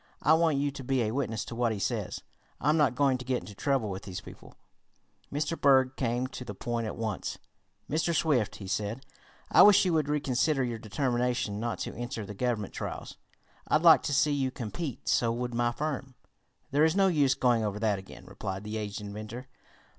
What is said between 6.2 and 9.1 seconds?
to the point at once. "Mr. Swift," he said,